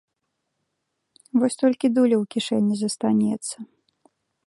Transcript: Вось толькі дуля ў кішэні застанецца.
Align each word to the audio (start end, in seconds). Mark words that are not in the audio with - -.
Вось 1.43 1.59
толькі 1.65 1.93
дуля 1.99 2.17
ў 2.19 2.25
кішэні 2.35 2.75
застанецца. 2.83 3.55